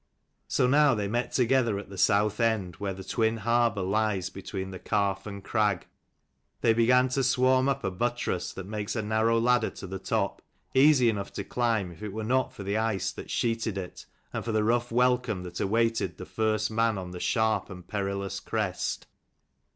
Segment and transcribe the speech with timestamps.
[0.47, 4.71] So now they met together at the south end, where the twin harbour lies between
[4.71, 5.85] the calf and the crag.
[6.61, 10.41] They began to swarm up a buttress that makes a narrow ladder to the top,
[10.73, 14.43] easy enough to climb if it were not for the ice that sheeted it, and
[14.43, 19.05] for the rough welcome that awaited the first man on the sharp and perilous crest.